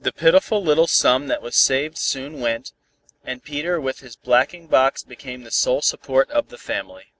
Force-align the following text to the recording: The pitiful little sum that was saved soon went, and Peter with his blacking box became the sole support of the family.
The 0.00 0.10
pitiful 0.10 0.64
little 0.64 0.88
sum 0.88 1.28
that 1.28 1.40
was 1.42 1.54
saved 1.54 1.96
soon 1.96 2.40
went, 2.40 2.72
and 3.22 3.40
Peter 3.40 3.80
with 3.80 4.00
his 4.00 4.16
blacking 4.16 4.66
box 4.66 5.04
became 5.04 5.44
the 5.44 5.52
sole 5.52 5.80
support 5.80 6.28
of 6.32 6.48
the 6.48 6.58
family. 6.58 7.12